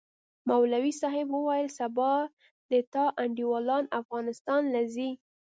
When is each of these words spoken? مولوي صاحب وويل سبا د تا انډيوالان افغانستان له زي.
مولوي 0.49 0.93
صاحب 1.01 1.27
وويل 1.33 1.67
سبا 1.79 2.13
د 2.71 2.73
تا 2.93 3.05
انډيوالان 3.23 3.83
افغانستان 4.01 4.61
له 4.73 4.81
زي. 4.93 5.09